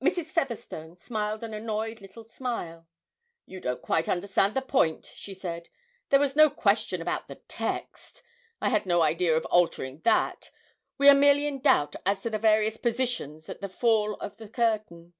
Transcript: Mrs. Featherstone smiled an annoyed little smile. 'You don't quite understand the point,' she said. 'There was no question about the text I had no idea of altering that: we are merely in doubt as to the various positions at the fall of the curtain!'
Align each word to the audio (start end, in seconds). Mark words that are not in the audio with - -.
Mrs. 0.00 0.26
Featherstone 0.26 0.94
smiled 0.94 1.42
an 1.42 1.52
annoyed 1.52 2.00
little 2.00 2.22
smile. 2.22 2.86
'You 3.46 3.58
don't 3.58 3.82
quite 3.82 4.08
understand 4.08 4.54
the 4.54 4.62
point,' 4.62 5.10
she 5.16 5.34
said. 5.34 5.70
'There 6.08 6.20
was 6.20 6.36
no 6.36 6.50
question 6.50 7.02
about 7.02 7.26
the 7.26 7.42
text 7.48 8.22
I 8.60 8.68
had 8.68 8.86
no 8.86 9.02
idea 9.02 9.36
of 9.36 9.44
altering 9.46 10.02
that: 10.04 10.52
we 10.98 11.08
are 11.08 11.16
merely 11.16 11.48
in 11.48 11.58
doubt 11.60 11.96
as 12.06 12.22
to 12.22 12.30
the 12.30 12.38
various 12.38 12.76
positions 12.76 13.48
at 13.48 13.60
the 13.60 13.68
fall 13.68 14.14
of 14.20 14.36
the 14.36 14.48
curtain!' 14.48 15.14